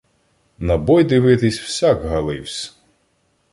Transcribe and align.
На 0.57 0.77
бой 0.77 1.03
дивитись 1.03 1.59
всяк 1.59 2.01
галивсь. 2.05 2.77